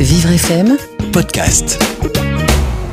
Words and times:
Vivre 0.00 0.30
FM 0.30 0.76
Podcast. 1.12 1.76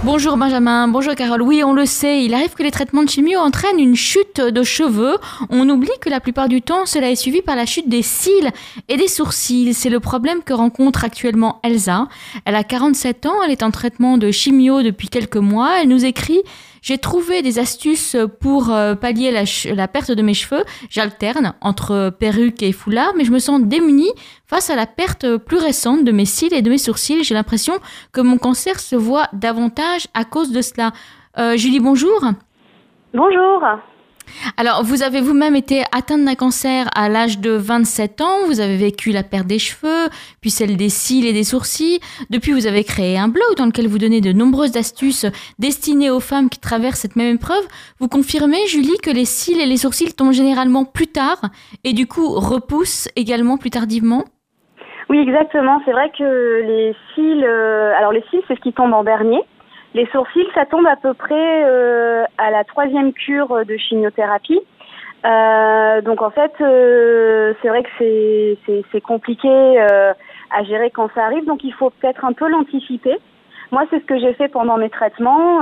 Bonjour 0.03 0.37
Benjamin, 0.37 0.87
bonjour 0.87 1.13
Carole. 1.13 1.43
Oui, 1.43 1.63
on 1.63 1.71
le 1.71 1.85
sait, 1.85 2.23
il 2.23 2.33
arrive 2.33 2.55
que 2.55 2.63
les 2.63 2.71
traitements 2.71 3.03
de 3.03 3.09
chimio 3.09 3.37
entraînent 3.37 3.79
une 3.79 3.95
chute 3.95 4.41
de 4.41 4.63
cheveux. 4.63 5.17
On 5.51 5.69
oublie 5.69 5.91
que 6.01 6.09
la 6.09 6.19
plupart 6.19 6.49
du 6.49 6.63
temps, 6.63 6.87
cela 6.87 7.11
est 7.11 7.15
suivi 7.15 7.43
par 7.43 7.55
la 7.55 7.67
chute 7.67 7.89
des 7.89 8.01
cils 8.01 8.51
et 8.89 8.97
des 8.97 9.07
sourcils. 9.07 9.75
C'est 9.75 9.91
le 9.91 9.99
problème 9.99 10.41
que 10.43 10.53
rencontre 10.53 11.03
actuellement 11.03 11.59
Elsa. 11.61 12.07
Elle 12.45 12.55
a 12.55 12.63
47 12.63 13.27
ans, 13.27 13.35
elle 13.45 13.51
est 13.51 13.61
en 13.61 13.69
traitement 13.69 14.17
de 14.17 14.31
chimio 14.31 14.81
depuis 14.81 15.07
quelques 15.07 15.37
mois. 15.37 15.81
Elle 15.81 15.89
nous 15.89 16.05
écrit 16.05 16.41
j'ai 16.85 16.99
trouvé 16.99 17.41
des 17.41 17.57
astuces 17.57 18.15
pour 18.39 18.69
euh, 18.69 18.93
pallier 18.93 19.31
la, 19.31 19.87
perte 19.87 20.11
de 20.11 20.21
mes 20.21 20.35
cheveux. 20.35 20.63
J'alterne 20.87 21.55
entre 21.59 22.11
perruque 22.11 22.61
et 22.61 22.71
foulard, 22.73 23.13
mais 23.17 23.25
je 23.25 23.31
me 23.31 23.39
sens 23.39 23.59
démunie 23.59 24.11
face 24.45 24.69
à 24.69 24.75
la 24.75 24.85
perte 24.85 25.37
plus 25.37 25.57
récente 25.57 26.03
de 26.03 26.11
mes 26.11 26.25
cils 26.25 26.53
et 26.53 26.61
de 26.61 26.69
mes 26.69 26.77
sourcils. 26.77 27.23
J'ai 27.23 27.33
l'impression 27.33 27.73
que 28.13 28.21
mon 28.21 28.37
cancer 28.37 28.79
se 28.79 28.95
voit 28.95 29.29
davantage 29.33 30.05
à 30.13 30.25
cause 30.25 30.51
de 30.51 30.61
cela. 30.61 30.91
Euh, 31.39 31.57
Julie, 31.57 31.79
bonjour. 31.79 32.23
Bonjour. 33.15 33.63
Alors, 34.57 34.83
vous 34.83 35.03
avez 35.03 35.21
vous-même 35.21 35.55
été 35.55 35.83
atteinte 35.91 36.25
d'un 36.25 36.35
cancer 36.35 36.87
à 36.95 37.09
l'âge 37.09 37.39
de 37.39 37.51
27 37.51 38.21
ans, 38.21 38.45
vous 38.47 38.59
avez 38.59 38.77
vécu 38.77 39.11
la 39.11 39.23
perte 39.23 39.47
des 39.47 39.59
cheveux, 39.59 40.09
puis 40.41 40.49
celle 40.49 40.77
des 40.77 40.89
cils 40.89 41.25
et 41.25 41.33
des 41.33 41.43
sourcils. 41.43 41.99
Depuis, 42.29 42.51
vous 42.51 42.67
avez 42.67 42.83
créé 42.83 43.17
un 43.17 43.27
blog 43.27 43.55
dans 43.57 43.65
lequel 43.65 43.87
vous 43.87 43.97
donnez 43.97 44.21
de 44.21 44.31
nombreuses 44.31 44.77
astuces 44.77 45.25
destinées 45.59 46.09
aux 46.09 46.19
femmes 46.19 46.49
qui 46.49 46.59
traversent 46.59 46.99
cette 46.99 47.15
même 47.15 47.35
épreuve. 47.35 47.65
Vous 47.99 48.07
confirmez, 48.07 48.65
Julie, 48.67 48.97
que 49.03 49.11
les 49.11 49.25
cils 49.25 49.59
et 49.59 49.65
les 49.65 49.77
sourcils 49.77 50.13
tombent 50.13 50.33
généralement 50.33 50.85
plus 50.85 51.07
tard 51.07 51.41
et 51.83 51.93
du 51.93 52.07
coup 52.07 52.27
repoussent 52.27 53.09
également 53.15 53.57
plus 53.57 53.69
tardivement? 53.69 54.23
Oui, 55.09 55.19
exactement. 55.19 55.81
C'est 55.85 55.91
vrai 55.91 56.11
que 56.17 56.61
les 56.61 56.95
cils, 57.13 57.43
euh, 57.45 57.93
alors 57.97 58.11
les 58.11 58.23
cils, 58.29 58.41
c'est 58.47 58.55
ce 58.55 58.61
qui 58.61 58.73
tombe 58.73 58.93
en 58.93 59.03
dernier. 59.03 59.39
Les 59.95 60.05
sourcils, 60.07 60.45
ça 60.53 60.65
tombe 60.65 60.85
à 60.87 60.97
peu 60.97 61.13
près 61.13 61.63
euh, 61.63 62.25
à 62.37 62.51
la 62.51 62.65
troisième 62.65 63.13
cure 63.13 63.65
de 63.65 63.77
chimiothérapie. 63.77 64.59
Euh, 65.23 66.01
donc 66.01 66.21
en 66.21 66.31
fait, 66.31 66.51
euh, 66.59 67.53
c'est 67.61 67.69
vrai 67.69 67.81
que 67.81 68.83
c'est 68.91 69.01
compliqué 69.01 69.79
à 70.51 70.63
gérer 70.65 70.91
quand 70.91 71.09
ça 71.15 71.23
arrive, 71.23 71.45
donc 71.45 71.63
il 71.63 71.73
faut 71.73 71.91
peut-être 71.91 72.25
un 72.25 72.33
peu 72.33 72.49
l'anticiper. 72.49 73.15
Moi, 73.71 73.83
c'est 73.89 74.01
ce 74.01 74.05
que 74.05 74.19
j'ai 74.19 74.33
fait 74.33 74.49
pendant 74.49 74.75
mes 74.75 74.89
traitements. 74.89 75.61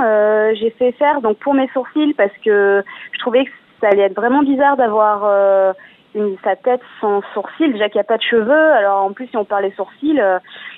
j'ai 0.54 0.70
fait 0.70 0.90
faire 0.92 1.20
donc 1.20 1.38
pour 1.38 1.54
mes 1.54 1.68
sourcils 1.68 2.14
parce 2.14 2.36
que 2.44 2.82
je 3.12 3.18
trouvais 3.20 3.44
que 3.44 3.50
ça 3.80 3.86
allait 3.86 4.02
être 4.02 4.16
vraiment 4.16 4.42
bizarre 4.42 4.76
d'avoir 4.76 5.74
une, 6.16 6.36
sa 6.42 6.56
tête 6.56 6.82
sans 7.00 7.22
sourcils, 7.34 7.70
déjà 7.70 7.88
qu'il 7.88 7.98
n'y 7.98 8.06
a 8.06 8.10
pas 8.12 8.18
de 8.18 8.22
cheveux. 8.22 8.72
Alors 8.72 9.04
en 9.04 9.12
plus, 9.12 9.28
si 9.28 9.36
on 9.36 9.44
parlait 9.44 9.72
sourcils, 9.76 10.20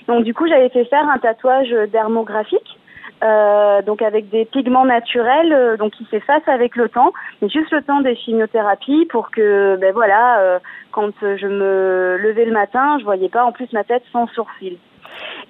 donc 0.08 0.24
du 0.24 0.34
coup, 0.34 0.46
j'avais 0.46 0.68
fait 0.68 0.84
faire 0.84 1.08
un 1.08 1.16
tatouage 1.16 1.70
dermographique. 1.91 2.75
Euh, 3.25 3.81
donc 3.81 4.03
avec 4.03 4.28
des 4.28 4.45
pigments 4.45 4.84
naturels, 4.84 5.53
euh, 5.53 5.77
donc 5.78 5.92
qui 5.92 6.06
s'effacent 6.11 6.48
avec 6.48 6.77
le 6.77 6.91
temps, 6.91 7.12
mais 7.41 7.48
juste 7.48 7.70
le 7.70 7.83
temps 7.83 8.00
des 8.00 8.14
chimiothérapies 8.14 9.06
pour 9.06 9.31
que, 9.31 9.77
ben 9.81 9.95
voilà, 9.95 10.41
euh, 10.41 10.59
quand 10.92 11.12
je 11.22 11.47
me 11.47 12.19
levais 12.19 12.44
le 12.44 12.53
matin, 12.53 12.98
je 12.98 13.05
voyais 13.05 13.31
pas 13.31 13.44
en 13.44 13.53
plus 13.53 13.72
ma 13.72 13.84
tête 13.84 14.03
sans 14.12 14.27
sourcils. 14.28 14.78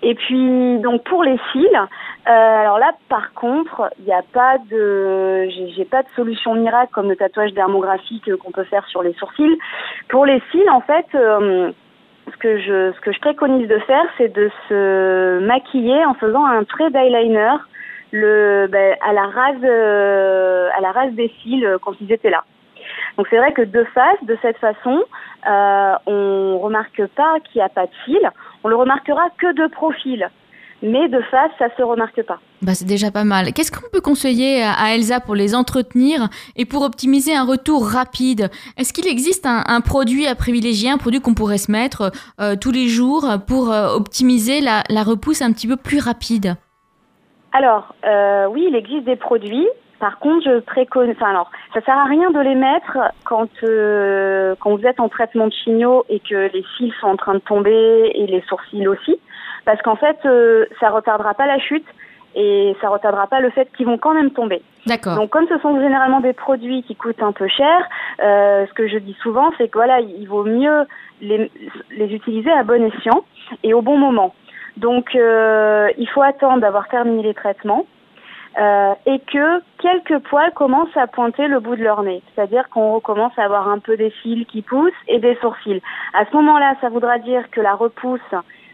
Et 0.03 0.15
puis 0.15 0.79
donc 0.79 1.03
pour 1.05 1.25
les 1.25 1.39
cils, 1.51 1.81
alors 2.25 2.79
là 2.79 2.93
par 3.09 3.33
contre, 3.35 3.91
il 3.99 4.05
n'y 4.05 4.13
a 4.13 4.23
pas 4.33 4.59
de, 4.71 5.49
j'ai 5.75 5.85
pas 5.85 6.03
de 6.05 6.09
solution 6.15 6.55
miracle 6.55 6.93
comme 6.93 7.09
le 7.09 7.17
tatouage 7.17 7.53
dermographique 7.53 8.33
qu'on 8.37 8.53
peut 8.53 8.65
faire 8.65 8.87
sur 8.87 9.03
les 9.03 9.13
sourcils. 9.15 9.59
Pour 10.09 10.25
les 10.25 10.41
cils, 10.53 10.71
en 10.71 10.83
fait 10.83 11.07
ce 12.31 12.37
que 12.39 12.59
je 12.59 12.93
ce 12.93 13.01
que 13.01 13.13
je 13.13 13.21
préconise 13.21 13.69
de 13.69 13.79
faire, 13.81 14.05
c'est 14.19 14.33
de 14.33 14.51
se 14.69 15.39
maquiller 15.41 16.05
en 16.05 16.15
faisant 16.15 16.45
un 16.45 16.65
trait 16.65 16.91
d'eyeliner 16.91 17.57
le 18.13 18.67
ben, 18.71 18.97
à 19.07 19.13
la 19.13 19.27
rase 19.27 19.65
euh, 19.65 20.69
à 20.77 20.81
la 20.81 20.93
rase 20.93 21.13
des 21.13 21.33
cils 21.43 21.65
euh, 21.65 21.79
quand 21.81 21.93
ils 22.01 22.13
étaient 22.13 22.31
là. 22.31 22.45
Donc 23.17 23.27
c'est 23.31 23.39
vrai 23.39 23.53
que 23.53 23.63
de 23.63 23.85
face, 23.95 24.23
de 24.23 24.37
cette 24.43 24.59
façon, 24.59 25.03
euh, 25.49 25.95
on 26.07 26.59
remarque 26.59 27.07
pas 27.09 27.41
qu'il 27.41 27.61
n'y 27.61 27.65
a 27.65 27.69
pas 27.69 27.87
de 27.87 27.93
cils. 28.05 28.31
On 28.63 28.69
le 28.69 28.77
remarquera 28.77 29.29
que 29.39 29.53
de 29.53 29.67
profil 29.69 30.29
mais 30.83 31.09
de 31.09 31.21
face, 31.31 31.51
ça 31.59 31.67
se 31.77 31.83
remarque 31.83 32.23
pas. 32.23 32.39
Bah, 32.63 32.75
c'est 32.75 32.87
déjà 32.87 33.11
pas 33.11 33.25
mal. 33.25 33.53
Qu'est-ce 33.53 33.73
qu'on 33.73 33.89
peut 33.91 34.01
conseiller 34.01 34.63
à 34.63 34.95
Elsa 34.95 35.21
pour 35.21 35.35
les 35.35 35.55
entretenir 35.55 36.29
et 36.57 36.65
pour 36.65 36.83
optimiser 36.83 37.35
un 37.35 37.45
retour 37.45 37.87
rapide? 37.87 38.51
Est-ce 38.77 38.93
qu'il 38.93 39.07
existe 39.07 39.47
un, 39.47 39.81
produit 39.81 40.27
à 40.27 40.35
privilégier, 40.35 40.91
un 40.91 40.99
produit 40.99 41.21
qu'on 41.21 41.35
pourrait 41.35 41.59
se 41.59 41.71
mettre 41.71 42.13
euh, 42.41 42.57
tous 42.57 42.73
les 42.73 42.89
jours 42.89 43.27
pour 43.47 43.73
euh, 43.73 43.95
optimiser 43.95 44.61
la, 44.61 44.83
repousse 45.03 45.43
un 45.43 45.53
petit 45.53 45.67
peu 45.67 45.77
plus 45.77 45.99
rapide? 45.99 46.57
Alors, 47.53 47.95
euh, 48.05 48.47
oui, 48.49 48.67
il 48.69 48.77
existe 48.77 49.05
des 49.05 49.17
produits. 49.17 49.67
Par 49.99 50.19
contre, 50.19 50.45
je 50.45 50.61
préconise. 50.61 51.17
Enfin, 51.17 51.31
alors, 51.31 51.51
ça 51.73 51.81
sert 51.81 51.97
à 51.97 52.05
rien 52.05 52.31
de 52.31 52.41
les 52.41 52.55
mettre 52.55 52.99
quand 53.25 53.49
quand 54.61 54.77
vous 54.77 54.87
êtes 54.87 55.01
en 55.01 55.09
traitement 55.09 55.47
de 55.47 55.53
chigno 55.53 56.05
et 56.09 56.21
que 56.21 56.51
les 56.53 56.65
cils 56.77 56.93
sont 57.01 57.09
en 57.09 57.17
train 57.17 57.35
de 57.35 57.39
tomber 57.39 58.11
et 58.15 58.27
les 58.27 58.43
sourcils 58.43 58.87
aussi 58.87 59.19
parce 59.67 59.83
qu'en 59.83 59.97
fait, 59.97 60.17
euh, 60.25 60.65
ça 60.81 60.89
retardera 60.91 61.35
pas 61.35 61.47
la 61.47 61.59
chute 61.59 61.85
et 62.35 62.77
ça 62.81 62.89
retardera 62.89 63.27
pas 63.27 63.41
le 63.41 63.51
fait 63.51 63.69
qu'ils 63.77 63.87
vont 63.87 63.99
quand 63.99 64.15
même 64.15 64.31
tomber. 64.31 64.63
D'accord. 64.87 65.17
Donc 65.17 65.31
comme 65.31 65.47
ce 65.49 65.59
sont 65.59 65.79
généralement 65.81 66.21
des 66.21 66.33
produits 66.33 66.83
qui 66.85 66.95
coûtent 66.95 67.23
un 67.23 67.33
peu 67.33 67.49
cher, 67.49 67.89
euh, 68.23 68.67
ce 68.67 68.73
que 68.75 68.89
je 68.89 68.99
dis 68.99 69.17
souvent, 69.23 69.51
c'est 69.59 69.69
que 69.69 69.79
voilà, 69.79 70.01
il 70.01 70.27
vaut 70.29 70.45
mieux 70.45 70.87
les, 71.21 71.51
les 71.91 72.15
utiliser 72.15 72.51
à 72.53 72.63
bon 72.63 72.85
escient 72.85 73.25
et 73.65 73.75
au 73.75 73.83
bon 73.83 73.99
moment. 73.99 74.35
Donc 74.77 75.15
euh, 75.15 75.89
il 75.99 76.09
faut 76.11 76.23
attendre 76.23 76.61
d'avoir 76.61 76.89
terminé 76.89 77.23
les 77.23 77.35
traitements. 77.35 77.87
Euh, 78.59 78.95
et 79.05 79.19
que 79.19 79.61
quelques 79.83 80.19
poils 80.29 80.53
commencent 80.55 80.97
à 80.97 81.07
pointer 81.07 81.47
le 81.47 81.61
bout 81.61 81.77
de 81.77 81.83
leur 81.83 82.03
nez. 82.03 82.23
C'est-à-dire 82.35 82.71
qu'on 82.71 82.95
recommence 82.95 83.33
à 83.37 83.45
avoir 83.45 83.69
un 83.69 83.79
peu 83.79 83.99
des 83.99 84.11
cils 84.23 84.47
qui 84.47 84.63
poussent 84.63 84.93
et 85.09 85.19
des 85.19 85.37
sourcils. 85.43 85.83
À 86.15 86.25
ce 86.25 86.35
moment-là, 86.37 86.75
ça 86.81 86.89
voudra 86.89 87.19
dire 87.19 87.51
que 87.51 87.61
la 87.61 87.75
repousse 87.75 88.21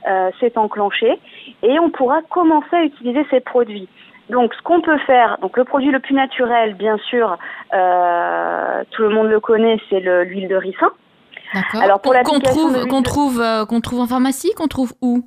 euh, 0.09 0.31
s'est 0.39 0.57
enclenché 0.57 1.19
et 1.65 1.81
on 1.81 1.91
pourra 1.91 2.23
commencer 2.31 2.77
à 2.77 2.85
utiliser 2.85 3.27
ces 3.31 3.41
produits. 3.41 3.89
Donc, 4.31 4.55
ce 4.55 4.63
qu'on 4.63 4.81
peut 4.81 4.99
faire, 4.99 5.39
donc 5.43 5.57
le 5.57 5.65
produit 5.65 5.91
le 5.91 5.99
plus 5.99 6.15
naturel, 6.15 6.75
bien 6.75 6.97
sûr, 6.99 7.37
euh, 7.75 8.85
tout 8.93 9.03
le 9.03 9.09
monde 9.09 9.29
le 9.29 9.41
connaît, 9.41 9.81
c'est 9.91 10.01
l'huile 10.01 10.47
de 10.47 10.57
ricin. 10.57 10.91
D'accord. 11.55 11.83
Alors 11.83 12.01
pour 12.01 12.15
qu'on 12.15 12.41
trouve, 12.41 12.87
qu'on 12.87 13.03
trouve, 13.03 13.41
euh, 13.41 13.67
qu'on 13.67 13.81
trouve 13.81 14.01
en 14.01 14.07
pharmacie, 14.07 14.53
qu'on 14.57 14.69
trouve 14.69 14.93
où? 15.03 15.23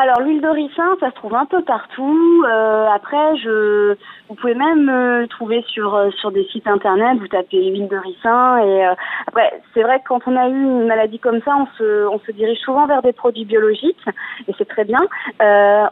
Alors 0.00 0.20
l'huile 0.20 0.40
de 0.40 0.48
ricin, 0.48 0.96
ça 1.00 1.10
se 1.10 1.14
trouve 1.16 1.34
un 1.34 1.44
peu 1.44 1.62
partout. 1.62 2.44
Euh, 2.48 2.86
après, 2.86 3.36
je, 3.36 3.94
vous 4.28 4.34
pouvez 4.34 4.54
même 4.54 4.88
euh, 4.88 5.26
trouver 5.26 5.62
sur 5.68 5.94
euh, 5.94 6.10
sur 6.10 6.32
des 6.32 6.44
sites 6.44 6.66
internet. 6.66 7.18
Vous 7.18 7.28
tapez 7.28 7.70
huile 7.70 7.88
de 7.88 7.96
ricin 7.96 8.58
et 8.58 8.84
après, 9.26 9.60
c'est 9.74 9.82
vrai 9.82 9.98
que 10.00 10.08
quand 10.08 10.22
on 10.26 10.36
a 10.36 10.48
eu 10.48 10.62
une 10.62 10.86
maladie 10.86 11.18
comme 11.18 11.42
ça, 11.42 11.56
on 11.56 11.66
se 11.76 12.06
on 12.06 12.18
se 12.20 12.32
dirige 12.32 12.58
souvent 12.60 12.86
vers 12.86 13.02
des 13.02 13.12
produits 13.12 13.44
biologiques 13.44 14.04
et 14.48 14.54
c'est 14.56 14.68
très 14.68 14.84
bien. 14.84 15.00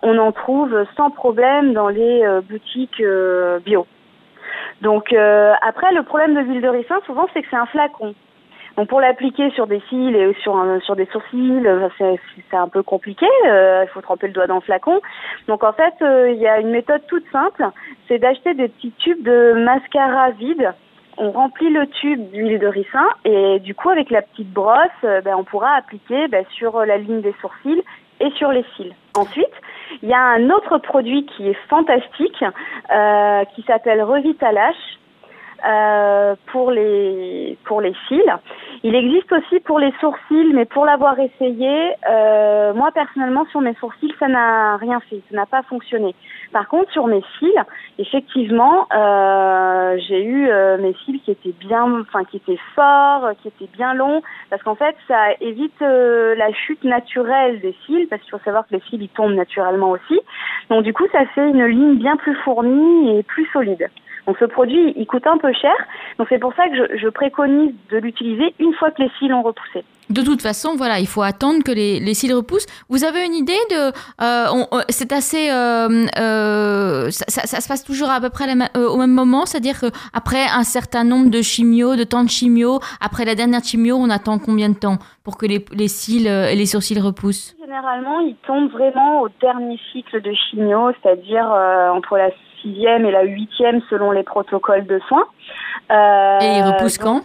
on 0.03 0.19
en 0.19 0.33
trouve 0.33 0.87
sans 0.97 1.11
problème 1.11 1.75
dans 1.75 1.89
les 1.89 2.25
boutiques 2.49 3.03
bio. 3.65 3.87
Donc 4.81 5.13
après, 5.13 5.93
le 5.93 6.03
problème 6.05 6.35
de 6.35 6.41
l'huile 6.41 6.63
de 6.63 6.69
ricin, 6.69 6.99
souvent, 7.07 7.27
c'est 7.33 7.43
que 7.43 7.49
c'est 7.51 7.57
un 7.57 7.67
flacon. 7.67 8.15
Donc 8.77 8.89
pour 8.89 9.01
l'appliquer 9.01 9.51
sur 9.51 9.67
des 9.67 9.81
cils 9.89 10.15
et 10.15 10.35
sur 10.43 10.57
sur 10.85 10.97
des 10.97 11.07
sourcils, 11.07 11.67
euh, 11.67 11.89
c'est 11.99 12.57
un 12.57 12.69
peu 12.69 12.83
compliqué. 12.83 13.27
Euh, 13.47 13.85
il 13.85 13.91
faut 13.91 14.01
tremper 14.01 14.29
le 14.29 14.33
doigt 14.33 14.47
dans 14.47 14.57
le 14.57 14.61
flacon. 14.61 15.01
Donc 15.49 15.65
en 15.65 15.73
fait, 15.73 15.95
euh, 16.03 16.31
il 16.31 16.41
y 16.41 16.47
a 16.47 16.61
une 16.61 16.71
méthode 16.71 17.03
toute 17.09 17.25
simple, 17.33 17.67
c'est 18.09 18.19
d'acheter 18.19 18.55
des 18.55 18.69
petits 18.69 18.93
tubes 18.99 19.23
de 19.23 19.53
mascara 19.65 20.31
vide. 20.31 20.73
On 21.19 21.33
remplit 21.33 21.71
le 21.71 21.87
tube 21.89 22.31
d'huile 22.31 22.59
de 22.59 22.67
ricin 22.67 23.07
et 23.25 23.59
du 23.61 23.75
coup 23.75 23.91
avec 23.91 24.11
la 24.11 24.23
petite 24.23 24.51
brosse, 24.51 25.03
ben, 25.03 25.35
on 25.37 25.45
pourra 25.45 25.75
appliquer 25.75 26.29
ben, 26.29 26.45
sur 26.53 26.85
la 26.87 26.97
ligne 26.97 27.21
des 27.21 27.35
sourcils 27.41 27.83
et 28.21 28.31
sur 28.31 28.53
les 28.53 28.65
cils. 28.77 28.95
Ensuite, 29.15 29.53
il 30.03 30.09
y 30.09 30.15
a 30.15 30.21
un 30.21 30.49
autre 30.51 30.79
produit 30.79 31.27
qui 31.27 31.49
est 31.49 31.59
fantastique, 31.69 32.45
qui 33.55 33.63
s'appelle 33.63 34.03
Revitalash. 34.03 34.77
Euh, 35.67 36.37
pour 36.47 36.71
les 36.71 37.59
pour 37.65 37.81
les 37.83 37.93
cils. 38.09 38.23
Il 38.83 38.95
existe 38.95 39.31
aussi 39.31 39.61
pour 39.61 39.79
les 39.79 39.93
sourcils, 40.01 40.53
mais 40.55 40.65
pour 40.65 40.87
l'avoir 40.87 41.19
essayé, 41.19 41.93
euh, 42.09 42.73
moi 42.73 42.91
personnellement 42.93 43.45
sur 43.51 43.61
mes 43.61 43.75
sourcils, 43.75 44.15
ça 44.19 44.27
n'a 44.27 44.79
rien 44.79 45.01
fait, 45.01 45.21
ça 45.31 45.37
n'a 45.37 45.45
pas 45.45 45.63
fonctionné. 45.65 46.15
Par 46.51 46.67
contre, 46.67 46.91
sur 46.91 47.07
mes 47.07 47.23
cils, 47.39 47.63
effectivement, 47.99 48.87
euh, 48.97 49.99
j'ai 50.09 50.25
eu 50.25 50.49
euh, 50.49 50.79
mes 50.79 50.95
cils 51.05 51.21
qui 51.21 51.31
étaient 51.31 51.55
bien, 51.61 52.01
enfin 52.01 52.25
qui 52.25 52.39
étaient 52.39 52.59
forts, 52.75 53.33
qui 53.43 53.49
étaient 53.49 53.69
bien 53.77 53.93
longs, 53.93 54.23
parce 54.49 54.63
qu'en 54.63 54.77
fait, 54.77 54.97
ça 55.07 55.35
évite 55.43 55.83
euh, 55.83 56.35
la 56.37 56.51
chute 56.55 56.83
naturelle 56.83 57.61
des 57.61 57.77
cils, 57.85 58.09
parce 58.09 58.23
qu'il 58.23 58.31
faut 58.31 58.45
savoir 58.47 58.67
que 58.67 58.75
les 58.75 58.83
cils 58.89 59.03
ils 59.03 59.11
tombent 59.11 59.35
naturellement 59.35 59.91
aussi. 59.91 60.19
Donc 60.71 60.85
du 60.85 60.95
coup, 60.95 61.05
ça 61.13 61.27
fait 61.35 61.47
une 61.47 61.67
ligne 61.67 61.97
bien 61.97 62.17
plus 62.17 62.35
fournie 62.37 63.19
et 63.19 63.23
plus 63.25 63.47
solide. 63.53 63.91
Donc 64.27 64.37
ce 64.39 64.45
produit, 64.45 64.93
il 64.97 65.07
coûte 65.07 65.27
un 65.27 65.39
peu 65.39 65.53
cher. 65.53 65.75
Donc 66.19 66.29
c'est 66.29 66.39
pour 66.39 66.55
ça 66.55 66.69
que 66.69 66.99
je, 66.99 67.09
préconise 67.09 67.73
de 67.91 67.99
l'utiliser 67.99 68.55
une 68.59 68.73
fois 68.75 68.91
que 68.91 69.03
les 69.03 69.11
cils 69.19 69.33
ont 69.33 69.43
repoussé. 69.43 69.85
De 70.09 70.23
toute 70.23 70.43
façon, 70.43 70.75
voilà, 70.77 70.99
il 70.99 71.07
faut 71.07 71.23
attendre 71.23 71.63
que 71.63 71.71
les, 71.71 72.01
les 72.01 72.15
cils 72.15 72.35
repoussent. 72.35 72.67
Vous 72.89 73.05
avez 73.05 73.25
une 73.25 73.35
idée 73.35 73.53
de... 73.71 73.93
c'est 74.89 75.13
assez... 75.13 75.49
Ça, 75.49 77.47
ça, 77.47 77.61
se 77.61 77.69
passe 77.69 77.85
toujours 77.85 78.11
à 78.11 78.21
peu 78.21 78.31
près 78.31 78.47
au 78.75 78.97
même 78.97 79.13
moment, 79.13 79.47
c'est-à-dire 79.47 79.79
qu'après 79.81 80.47
un 80.53 80.65
certain 80.65 81.05
nombre 81.05 81.31
de 81.31 81.43
chimio, 81.43 81.95
de 81.97 82.05
temps 82.05 82.25
de 82.25 82.29
chimio, 82.29 82.81
après 83.01 83.25
la 83.25 83.35
dernière 83.35 83.63
chimio, 83.63 83.97
on 83.97 84.11
attend 84.11 84.39
combien 84.39 84.69
de 84.69 84.79
temps 84.79 84.99
pour 85.23 85.39
que 85.39 85.47
les, 85.47 85.65
les 85.73 85.89
cils 85.89 86.27
et 86.27 86.57
les 86.57 86.67
sourcils 86.67 86.99
repoussent? 86.99 87.57
Généralement, 87.61 88.21
ils 88.21 88.37
tombent 88.47 88.71
vraiment 88.71 89.23
au 89.23 89.29
dernier 89.41 89.79
cycle 89.93 90.21
de 90.21 90.33
chimio, 90.35 90.91
c'est-à-dire 91.03 91.47
entre 91.95 92.17
la 92.17 92.31
sixième 92.63 93.05
et 93.07 93.11
la 93.11 93.23
huitième 93.23 93.81
selon 93.91 94.11
les 94.13 94.23
protocoles 94.23 94.87
de 94.87 95.01
soins. 95.09 95.27
Euh, 95.91 96.39
et 96.41 96.59
il 96.59 96.63
repousse 96.63 96.99
quand? 96.99 97.23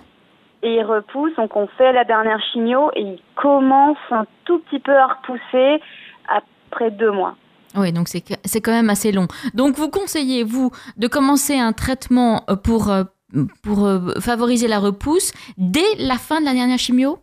Et 0.64 0.78
il 0.78 0.84
repousse, 0.84 1.36
donc 1.36 1.56
on 1.56 1.68
fait 1.78 1.94
la 1.94 2.04
dernière 2.04 2.42
chimio 2.52 2.90
et 2.96 3.02
il 3.02 3.20
commence 3.36 3.98
un 4.12 4.26
tout 4.46 4.60
petit 4.60 4.80
peu 4.80 4.96
à 4.96 5.08
repousser 5.08 5.82
après 6.28 6.90
deux 6.92 7.12
mois. 7.12 7.36
Oui, 7.76 7.92
donc 7.92 8.08
c'est 8.08 8.62
quand 8.62 8.72
même 8.72 8.90
assez 8.90 9.12
long. 9.12 9.28
Donc 9.54 9.76
vous 9.76 9.90
conseillez, 9.90 10.44
vous, 10.44 10.72
de 10.98 11.08
commencer 11.08 11.60
un 11.60 11.74
traitement 11.74 12.44
euh, 12.50 12.56
pour, 12.56 12.90
euh, 12.90 13.04
pour 13.64 13.88
favoriser 14.22 14.68
la 14.68 14.80
repousse 14.80 15.34
dès 15.58 15.96
la 16.00 16.16
fin 16.16 16.40
de 16.40 16.46
la 16.46 16.54
dernière 16.54 16.80
chimio? 16.80 17.20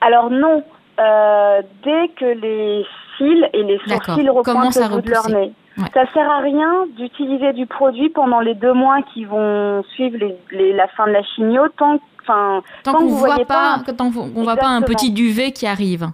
Alors 0.00 0.28
non, 0.28 0.62
dès 0.98 2.08
que 2.18 2.26
les 2.26 2.84
cils 3.16 3.48
et 3.52 3.62
les 3.62 3.78
sourcils 3.78 4.28
repointent 4.28 4.76
au 4.76 4.96
bout 4.96 5.00
de 5.00 5.10
leur 5.10 5.28
nez. 5.30 5.52
Ça 5.76 6.06
sert 6.12 6.30
à 6.30 6.38
rien 6.38 6.86
d'utiliser 6.96 7.52
du 7.52 7.66
produit 7.66 8.08
pendant 8.08 8.40
les 8.40 8.54
deux 8.54 8.72
mois 8.72 9.02
qui 9.12 9.24
vont 9.24 9.82
suivre 9.94 10.18
les, 10.50 10.72
la 10.72 10.86
fin 10.88 11.06
de 11.06 11.12
la 11.12 11.22
chimio 11.22 11.62
tant, 11.76 11.98
enfin, 12.22 12.62
tant, 12.84 12.94
qu'on 12.94 13.04
ne 13.04 13.10
voit 13.10 13.44
pas, 13.44 13.80
tant 13.96 14.12
qu'on 14.12 14.42
voit 14.42 14.56
pas 14.56 14.68
un 14.68 14.82
petit 14.82 15.10
duvet 15.10 15.50
qui 15.52 15.66
arrive. 15.66 16.08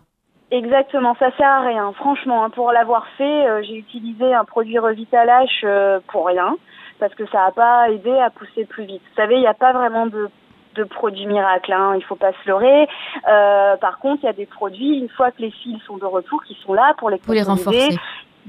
Exactement, 0.51 1.15
ça 1.19 1.31
sert 1.37 1.47
à 1.49 1.61
rien. 1.61 1.93
Franchement, 1.93 2.45
hein, 2.45 2.51
pour 2.51 2.73
l'avoir 2.73 3.07
fait, 3.17 3.49
euh, 3.49 3.63
j'ai 3.63 3.77
utilisé 3.77 4.35
un 4.35 4.45
produit 4.45 4.79
Revitalash 4.79 5.61
euh, 5.63 6.01
pour 6.09 6.27
rien 6.27 6.57
parce 6.99 7.15
que 7.15 7.25
ça 7.27 7.45
n'a 7.47 7.51
pas 7.53 7.91
aidé 7.91 8.11
à 8.11 8.31
pousser 8.31 8.65
plus 8.65 8.85
vite. 8.85 9.03
Vous 9.11 9.17
savez, 9.17 9.37
il 9.37 9.41
n'y 9.41 9.47
a 9.47 9.55
pas 9.55 9.73
vraiment 9.73 10.07
de 10.07 10.29
de 10.77 10.85
produits 10.85 11.27
miracles, 11.27 11.73
hein, 11.73 11.95
il 11.97 12.05
faut 12.05 12.17
pas 12.17 12.33
se 12.33 12.49
leurrer. 12.49 12.87
Euh, 13.29 13.77
par 13.77 13.99
contre, 13.99 14.23
il 14.23 14.27
y 14.27 14.29
a 14.29 14.33
des 14.33 14.47
produits, 14.47 14.99
une 14.99 15.09
fois 15.09 15.31
que 15.31 15.43
les 15.43 15.51
fils 15.51 15.81
sont 15.87 15.97
de 15.97 16.05
retour, 16.05 16.43
qui 16.45 16.57
sont 16.65 16.75
là 16.75 16.95
pour 16.99 17.11
les, 17.11 17.19
pour 17.19 17.35
les 17.35 17.43
renforcer. 17.43 17.97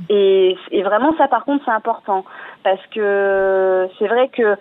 Et, 0.09 0.55
vraiment, 0.83 1.13
ça, 1.17 1.27
par 1.27 1.45
contre, 1.45 1.63
c'est 1.65 1.71
important. 1.71 2.25
Parce 2.63 2.85
que 2.93 3.87
c'est 3.99 4.07
vrai 4.07 4.29
que 4.29 4.55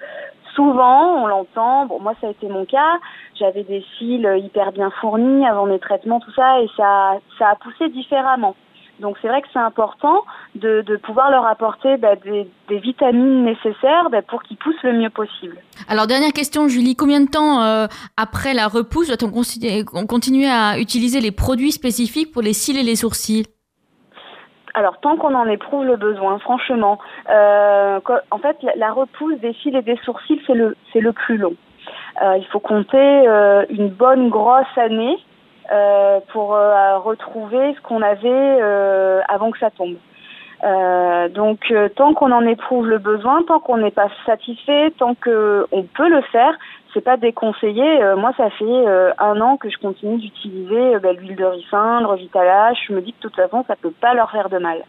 souvent, 0.55 1.23
on 1.23 1.27
l'entend, 1.27 1.87
bon, 1.87 2.01
moi, 2.01 2.15
ça 2.21 2.29
a 2.29 2.31
été 2.31 2.49
mon 2.49 2.65
cas, 2.65 2.99
j'avais 3.39 3.63
des 3.63 3.85
cils 3.97 4.29
hyper 4.39 4.73
bien 4.73 4.91
fournis 5.01 5.47
avant 5.47 5.67
mes 5.67 5.79
traitements, 5.79 6.21
tout 6.21 6.33
ça, 6.33 6.61
et 6.61 6.69
ça, 6.77 7.19
ça 7.39 7.51
a 7.51 7.55
poussé 7.57 7.89
différemment. 7.89 8.55
Donc 9.01 9.17
c'est 9.21 9.29
vrai 9.29 9.41
que 9.41 9.49
c'est 9.53 9.59
important 9.59 10.25
de, 10.55 10.85
pouvoir 11.03 11.31
leur 11.31 11.47
apporter 11.47 11.97
bah, 11.97 12.17
des, 12.17 12.47
des, 12.69 12.79
vitamines 12.79 13.45
nécessaires 13.45 14.11
bah, 14.11 14.23
pour 14.23 14.43
qu'ils 14.43 14.59
poussent 14.59 14.83
le 14.83 14.93
mieux 14.93 15.11
possible. 15.11 15.57
Alors 15.89 16.07
dernière 16.07 16.33
question 16.33 16.69
Julie, 16.69 16.97
combien 16.97 17.21
de 17.21 17.31
temps 17.31 17.63
euh, 17.63 17.87
après 18.17 18.55
la 18.55 18.69
repousse 18.69 19.09
doit-on 19.09 20.07
continuer 20.07 20.51
à 20.51 20.79
utiliser 20.79 21.21
les 21.21 21.33
produits 21.33 21.73
spécifiques 21.73 22.31
pour 22.31 22.43
les 22.43 22.53
cils 22.53 22.79
et 22.79 22.83
les 22.83 22.97
sourcils? 22.97 23.47
Alors 24.75 24.99
tant 25.01 25.17
qu'on 25.17 25.35
en 25.35 25.47
éprouve 25.47 25.85
le 25.85 25.97
besoin, 25.97 26.39
franchement, 26.39 26.99
euh, 27.29 28.01
en 28.31 28.39
fait 28.39 28.57
la, 28.77 28.93
repousse 28.93 29.39
des 29.41 29.53
cils 29.55 29.77
et 29.77 29.83
des 29.83 29.97
sourcils 30.05 30.41
c'est 30.47 30.55
le 30.55 30.77
le 30.95 31.13
plus 31.13 31.37
long. 31.37 31.55
Euh, 32.23 32.37
il 32.39 32.47
faut 32.47 32.61
compter 32.61 32.99
euh, 32.99 33.65
une 33.71 33.89
bonne 33.89 34.29
grosse 34.29 34.77
année 34.77 35.17
euh, 35.73 36.21
pour 36.33 36.51
retrouver 36.51 37.75
ce 37.75 37.81
qu'on 37.83 38.03
avait 38.03 38.61
avant 39.29 39.51
que 39.51 39.59
ça 39.59 39.71
tombe. 39.71 39.97
donc 41.33 41.73
tant 41.97 42.15
qu'on 42.15 42.33
en 42.33 42.47
éprouve 42.47 42.89
le 42.89 42.99
besoin, 42.99 43.43
tant 43.45 43.61
qu'on 43.61 43.79
n'est 43.79 43.91
pas 43.91 44.09
satisfait, 44.27 44.93
tant 44.99 45.15
qu'on 45.15 45.83
peut 45.95 46.09
le 46.09 46.23
faire, 46.33 46.55
c'est 46.95 47.05
pas 47.05 47.17
déconseillé. 47.17 48.03
Euh, 48.03 48.17
moi, 48.17 48.33
ça 48.37 48.51
fait 48.51 48.65
euh, 48.65 49.11
un 49.19 49.41
an 49.41 49.57
que 49.57 49.69
je 49.71 49.77
continue 49.79 50.19
d'utiliser 50.19 50.95
euh, 50.95 50.99
bah, 50.99 51.13
l'huile 51.13 51.37
de 51.37 51.45
ricin, 51.45 52.01
le 52.01 52.07
Revitalash. 52.07 52.79
Je 52.89 52.93
me 52.93 53.01
dis 53.01 53.13
que 53.13 53.19
de 53.19 53.23
toute 53.23 53.37
façon, 53.37 53.65
ça 53.67 53.77
peut 53.77 53.93
pas 54.01 54.15
leur 54.15 54.31
faire 54.31 54.49
de 54.49 54.59
mal. 54.59 54.85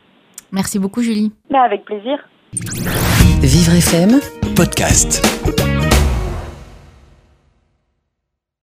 Merci 0.51 0.79
beaucoup, 0.79 1.01
Julie. 1.01 1.31
Mais 1.49 1.59
avec 1.59 1.85
plaisir. 1.85 2.17
Vivre 3.41 3.73
FM, 3.73 4.19
podcast. 4.55 5.21